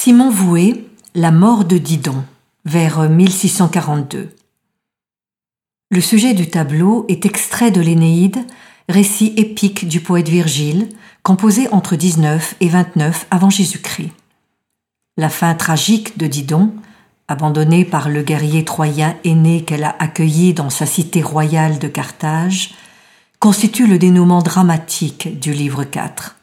[0.00, 0.86] Simon Voué,
[1.16, 2.22] La mort de Didon,
[2.64, 4.30] vers 1642.
[5.90, 8.38] Le sujet du tableau est extrait de l'Énéide,
[8.88, 10.88] récit épique du poète Virgile,
[11.24, 14.12] composé entre 19 et 29 avant Jésus-Christ.
[15.16, 16.72] La fin tragique de Didon,
[17.26, 22.72] abandonnée par le guerrier troyen aîné qu'elle a accueilli dans sa cité royale de Carthage,
[23.40, 26.36] constitue le dénouement dramatique du livre 4.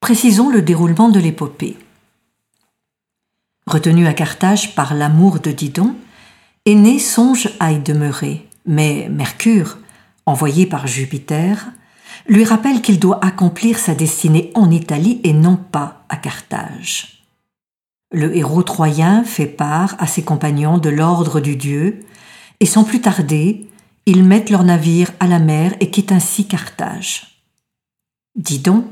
[0.00, 1.76] Précisons le déroulement de l'épopée.
[3.68, 5.94] Retenu à Carthage par l'amour de Didon,
[6.64, 9.76] Aîné songe à y demeurer, mais Mercure,
[10.24, 11.66] envoyé par Jupiter,
[12.28, 17.26] lui rappelle qu'il doit accomplir sa destinée en Italie et non pas à Carthage.
[18.10, 22.06] Le héros troyen fait part à ses compagnons de l'ordre du dieu,
[22.60, 23.68] et sans plus tarder,
[24.06, 27.42] ils mettent leur navire à la mer et quittent ainsi Carthage.
[28.34, 28.84] Didon,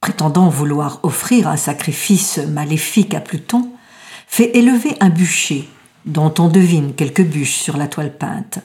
[0.00, 3.70] prétendant vouloir offrir un sacrifice maléfique à Pluton,
[4.26, 5.68] fait élever un bûcher,
[6.04, 8.58] dont on devine quelques bûches sur la toile peinte,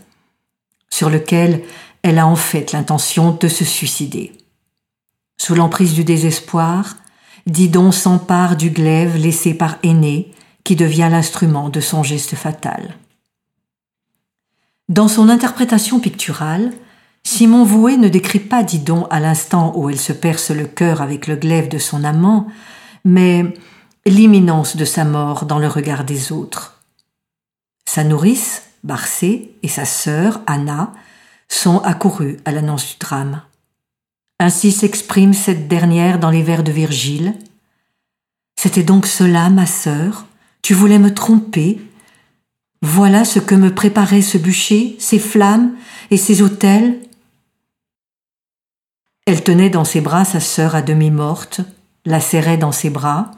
[0.89, 1.63] sur lequel
[2.03, 4.33] elle a en fait l'intention de se suicider.
[5.37, 6.97] Sous l'emprise du désespoir,
[7.47, 10.31] Didon s'empare du glaive laissé par Aîné,
[10.63, 12.95] qui devient l'instrument de son geste fatal.
[14.89, 16.71] Dans son interprétation picturale,
[17.23, 21.27] Simon Voué ne décrit pas Didon à l'instant où elle se perce le cœur avec
[21.27, 22.47] le glaive de son amant,
[23.05, 23.53] mais
[24.05, 26.81] l'imminence de sa mort dans le regard des autres.
[27.85, 30.93] Sa nourrice, Barcé, et sa sœur, Anna,
[31.47, 33.41] sont accourues à l'annonce du drame.
[34.39, 37.35] Ainsi s'exprime cette dernière dans les vers de Virgile.
[38.55, 40.25] C'était donc cela, ma sœur,
[40.61, 41.79] tu voulais me tromper.
[42.81, 45.75] Voilà ce que me préparait ce bûcher, ces flammes
[46.09, 46.99] et ces autels.
[49.27, 51.61] Elle tenait dans ses bras sa sœur à demi morte,
[52.05, 53.31] la serrait dans ses bras,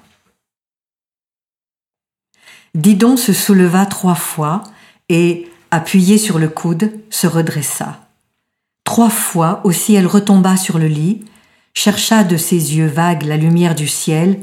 [2.76, 4.64] Didon se souleva trois fois
[5.08, 8.08] et, appuyée sur le coude, se redressa.
[8.84, 11.24] Trois fois aussi elle retomba sur le lit,
[11.76, 14.42] chercha de ses yeux vagues la lumière du ciel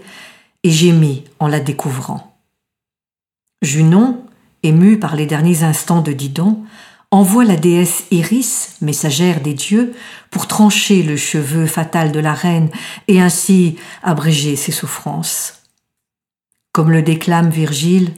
[0.63, 2.37] et gémit en la découvrant.
[3.63, 4.25] Junon,
[4.63, 6.63] ému par les derniers instants de Didon,
[7.11, 9.93] envoie la déesse Iris, messagère des dieux,
[10.31, 12.71] pour trancher le cheveu fatal de la reine
[13.09, 15.60] et ainsi abréger ses souffrances.
[16.73, 18.13] Comme le déclame Virgile,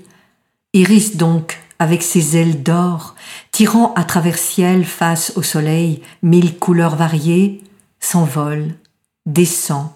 [0.75, 3.15] Iris donc, avec ses ailes d'or,
[3.51, 7.63] tirant à travers ciel face au soleil mille couleurs variées,
[7.99, 8.75] s'envole,
[9.27, 9.91] descend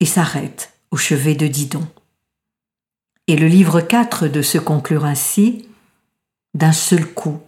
[0.00, 1.86] et s'arrête au chevet de Didon.
[3.26, 5.68] Et le livre 4 de se conclure ainsi,
[6.54, 7.40] d'un seul coup,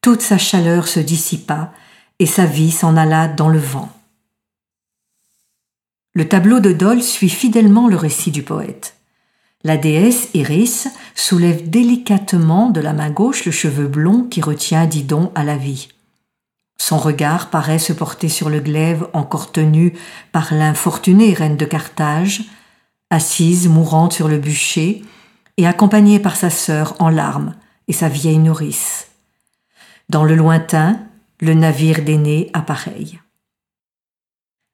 [0.00, 1.72] toute sa chaleur se dissipa
[2.18, 3.90] et sa vie s'en alla dans le vent.
[6.14, 8.95] Le tableau de Dole suit fidèlement le récit du poète.
[9.64, 15.32] La déesse Iris soulève délicatement de la main gauche le cheveu blond qui retient Didon
[15.34, 15.88] à la vie.
[16.78, 19.94] Son regard paraît se porter sur le glaive encore tenu
[20.30, 22.44] par l'infortunée reine de Carthage,
[23.10, 25.02] assise mourante sur le bûcher,
[25.56, 27.54] et accompagnée par sa sœur en larmes
[27.88, 29.08] et sa vieille nourrice.
[30.08, 31.00] Dans le lointain,
[31.40, 33.18] le navire d'aîné appareille.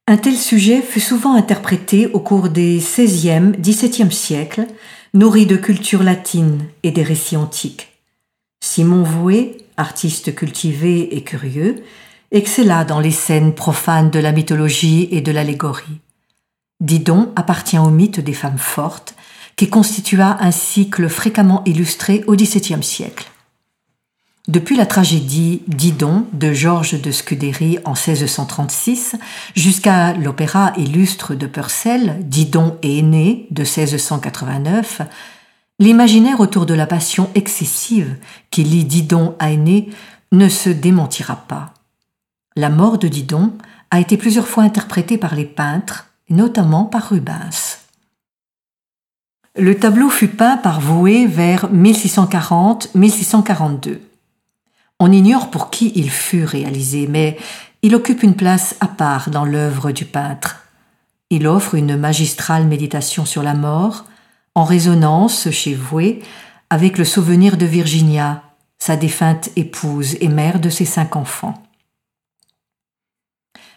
[0.08, 4.66] Un tel sujet fut souvent interprété au cours des XVIe, XVIIe siècles,
[5.14, 7.88] nourri de culture latine et des récits antiques.
[8.60, 11.84] Simon Voué, artiste cultivé et curieux,
[12.32, 16.00] excella dans les scènes profanes de la mythologie et de l'allégorie.
[16.80, 19.14] Didon appartient au mythe des femmes fortes,
[19.54, 23.31] qui constitua un cycle fréquemment illustré au XVIIe siècle.
[24.48, 29.14] Depuis la tragédie Didon de Georges de Scudéry en 1636
[29.54, 35.02] jusqu'à l'opéra illustre de Purcell, Didon et Aîné de 1689,
[35.78, 38.16] l'imaginaire autour de la passion excessive
[38.50, 39.90] qui lie Didon à Aîné
[40.32, 41.72] ne se démentira pas.
[42.56, 43.52] La mort de Didon
[43.92, 47.78] a été plusieurs fois interprétée par les peintres, notamment par Rubens.
[49.56, 53.98] Le tableau fut peint par Voué vers 1640-1642.
[55.04, 57.36] On ignore pour qui il fut réalisé, mais
[57.82, 60.62] il occupe une place à part dans l'œuvre du peintre.
[61.28, 64.04] Il offre une magistrale méditation sur la mort,
[64.54, 66.22] en résonance chez Voué
[66.70, 68.44] avec le souvenir de Virginia,
[68.78, 71.60] sa défunte épouse et mère de ses cinq enfants.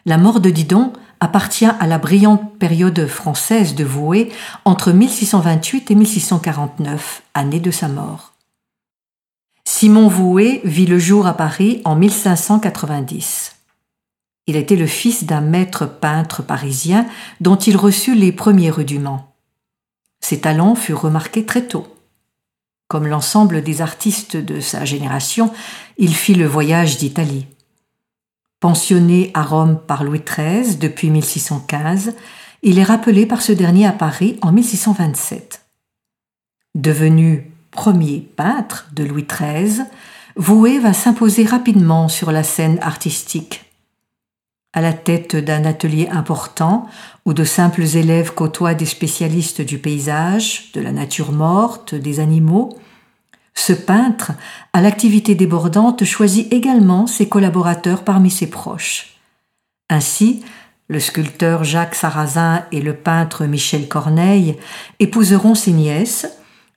[0.05, 4.31] La mort de Didon appartient à la brillante période française de Voué
[4.63, 8.34] entre 1628 et 1649, année de sa mort.
[9.67, 13.55] Simon Voué vit le jour à Paris en 1590.
[14.47, 17.07] Il était le fils d'un maître peintre parisien
[17.41, 19.35] dont il reçut les premiers rudiments.
[20.21, 21.87] Ses talents furent remarqués très tôt.
[22.87, 25.51] Comme l'ensemble des artistes de sa génération,
[25.97, 27.47] il fit le voyage d'Italie.
[28.59, 32.13] Pensionné à Rome par Louis XIII depuis 1615,
[32.61, 35.65] il est rappelé par ce dernier à Paris en 1627.
[36.75, 39.83] Devenu premier peintre de Louis XIII,
[40.35, 43.65] Voué va s'imposer rapidement sur la scène artistique.
[44.73, 46.89] À la tête d'un atelier important
[47.25, 52.77] où de simples élèves côtoient des spécialistes du paysage, de la nature morte, des animaux,
[53.53, 54.33] ce peintre,
[54.73, 59.15] à l'activité débordante, choisit également ses collaborateurs parmi ses proches.
[59.89, 60.43] Ainsi,
[60.87, 64.57] le sculpteur Jacques Sarrazin et le peintre Michel Corneille
[64.99, 66.27] épouseront ses nièces,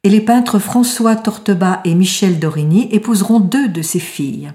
[0.04, 4.52] et les peintres François Torteba et Michel Dorigny épouseront deux de ses filles.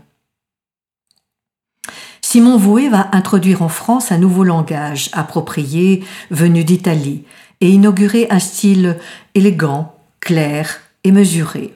[2.21, 7.25] Simon Vouet va introduire en France un nouveau langage approprié venu d'Italie
[7.61, 8.97] et inaugurer un style
[9.35, 11.75] élégant, clair et mesuré.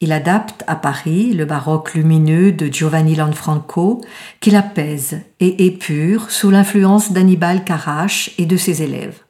[0.00, 4.00] Il adapte à Paris le baroque lumineux de Giovanni Lanfranco,
[4.40, 9.20] qu'il apaise et épure sous l'influence d'Annibal Carache et de ses élèves.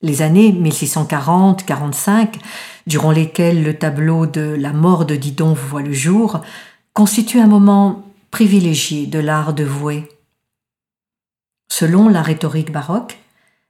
[0.00, 2.34] Les années 1640-45,
[2.86, 6.40] durant lesquelles le tableau de La mort de Didon voit le jour,
[6.92, 10.08] constituent un moment privilégié de l'art de vouer.
[11.68, 13.18] Selon la rhétorique baroque,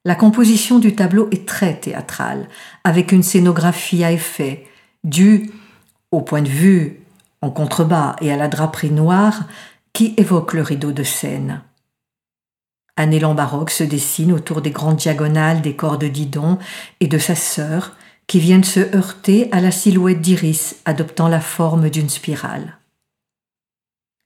[0.04, 2.48] la composition du tableau est très théâtrale,
[2.84, 4.66] avec une scénographie à effet,
[5.04, 5.50] due
[6.10, 7.00] au point de vue
[7.40, 9.44] en contrebas et à la draperie noire
[9.94, 11.62] qui évoque le rideau de scène.
[12.98, 16.58] Un élan baroque se dessine autour des grandes diagonales des corps de Didon
[16.98, 17.96] et de sa sœur
[18.26, 22.76] qui viennent se heurter à la silhouette d'Iris adoptant la forme d'une spirale.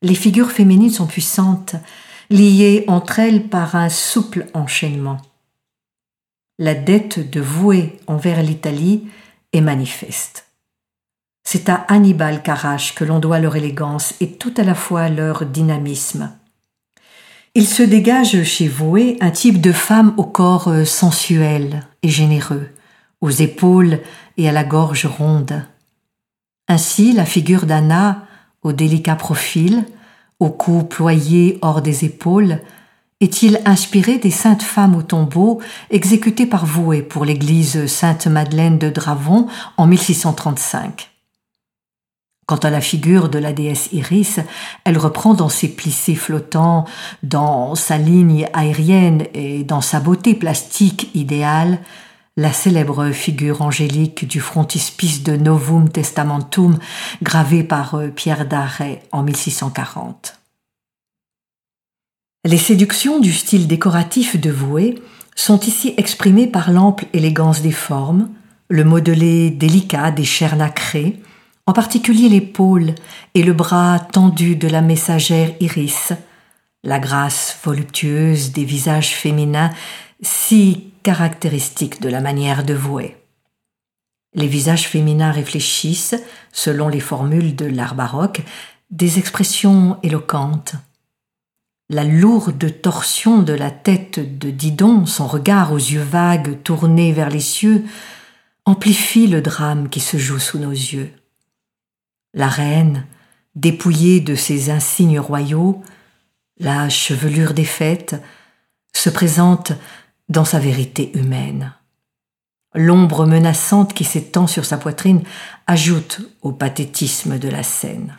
[0.01, 1.77] Les figures féminines sont puissantes,
[2.31, 5.19] liées entre elles par un souple enchaînement.
[6.59, 9.07] La dette de vouer envers l'Italie
[9.53, 10.47] est manifeste.
[11.45, 15.45] C'est à Hannibal Carache que l'on doit leur élégance et tout à la fois leur
[15.45, 16.31] dynamisme.
[17.55, 22.71] Il se dégage chez Voué un type de femme au corps euh, sensuel et généreux,
[23.21, 24.01] aux épaules
[24.39, 25.63] et à la gorge ronde.
[26.67, 28.27] Ainsi, la figure d'Anna,
[28.63, 29.85] au délicat profil,
[30.41, 32.59] au cou ployé hors des épaules,
[33.21, 35.61] est-il inspiré des saintes femmes au tombeau
[35.91, 39.47] exécutées par Voué pour l'église Sainte-Madeleine de Dravon
[39.77, 41.12] en 1635.
[42.47, 44.41] Quant à la figure de la déesse Iris,
[44.85, 46.87] elle reprend dans ses plissés flottants,
[47.23, 51.79] dans sa ligne aérienne et dans sa beauté plastique idéale,
[52.37, 56.79] la célèbre figure angélique du frontispice de Novum Testamentum
[57.23, 60.39] gravée par euh, Pierre d'Arrêt en 1640.
[62.45, 65.01] Les séductions du style décoratif de Voué
[65.37, 68.31] sont ici exprimées par l'ample élégance des formes,
[68.69, 71.21] le modelé délicat des chairs nacrées,
[71.67, 72.95] en particulier l'épaule
[73.35, 76.13] et le bras tendu de la messagère Iris,
[76.83, 79.71] la grâce voluptueuse des visages féminins
[80.21, 83.17] si caractéristique de la manière de vouer.
[84.35, 86.17] Les visages féminins réfléchissent,
[86.53, 88.43] selon les formules de l'art baroque,
[88.91, 90.75] des expressions éloquentes.
[91.91, 97.29] La lourde torsion de la tête de Didon, son regard aux yeux vagues tournés vers
[97.29, 97.85] les cieux,
[98.65, 101.13] amplifie le drame qui se joue sous nos yeux.
[102.35, 103.07] La reine,
[103.55, 105.83] dépouillée de ses insignes royaux,
[106.59, 108.17] la chevelure défaite,
[108.95, 109.73] se présente
[110.29, 111.75] dans sa vérité humaine.
[112.75, 115.23] L'ombre menaçante qui s'étend sur sa poitrine
[115.67, 118.17] ajoute au pathétisme de la scène.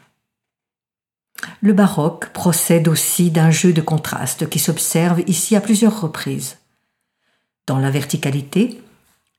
[1.62, 6.58] Le baroque procède aussi d'un jeu de contraste qui s'observe ici à plusieurs reprises.
[7.66, 8.83] Dans la verticalité,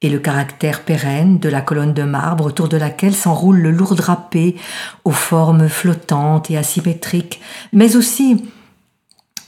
[0.05, 3.95] et le caractère pérenne de la colonne de marbre autour de laquelle s'enroule le lourd
[3.95, 4.55] drapé
[5.05, 7.41] aux formes flottantes et asymétriques,
[7.73, 8.45] mais aussi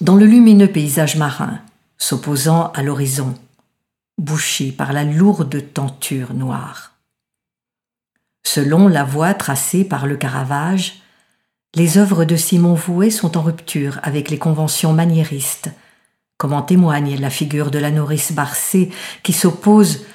[0.01, 1.61] dans le lumineux paysage marin
[1.99, 3.35] s'opposant à l'horizon,
[4.17, 6.95] bouché par la lourde tenture noire.
[8.43, 11.03] Selon la voie tracée par le Caravage,
[11.75, 15.71] les œuvres de Simon Vouet sont en rupture avec les conventions maniéristes,
[16.39, 18.91] comme en témoigne la figure de la nourrice Barcé
[19.23, 20.07] qui s'oppose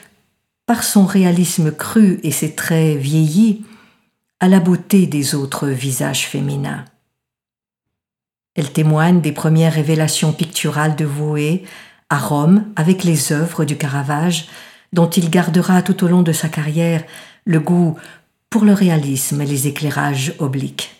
[0.71, 3.65] par son réalisme cru et ses traits vieillis,
[4.39, 6.85] à la beauté des autres visages féminins.
[8.55, 11.65] Elle témoigne des premières révélations picturales de Voué
[12.09, 14.47] à Rome avec les œuvres du Caravage,
[14.93, 17.03] dont il gardera tout au long de sa carrière
[17.43, 17.97] le goût
[18.49, 20.95] pour le réalisme et les éclairages obliques.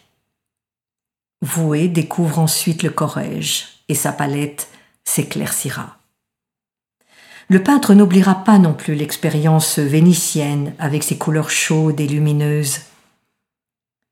[1.42, 4.68] Voué découvre ensuite le Corrège et sa palette
[5.06, 6.01] s'éclaircira.
[7.52, 12.80] Le peintre n'oubliera pas non plus l'expérience vénitienne avec ses couleurs chaudes et lumineuses.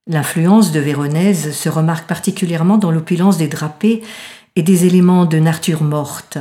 [0.08, 4.04] L'influence de Véronèse se remarque particulièrement dans l'opulence des drapés
[4.58, 6.38] et des éléments de nature morte.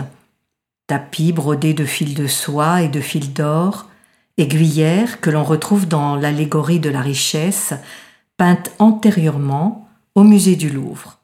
[0.88, 3.86] Tapis brodés de fils de soie et de fils d'or,
[4.36, 7.74] aiguillères que l'on retrouve dans l'allégorie de la richesse,
[8.36, 11.20] peinte antérieurement au musée du Louvre.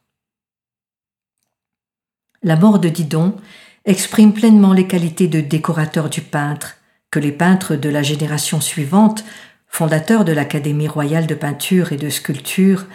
[2.44, 3.34] La mort de Didon
[3.84, 6.76] exprime pleinement les qualités de décorateur du peintre
[7.10, 9.24] que les peintres de la génération suivante,
[9.68, 12.86] fondateurs de l'Académie royale de peinture et de sculpture,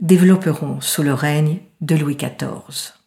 [0.00, 2.99] développeront sous le règne de Louis XIV.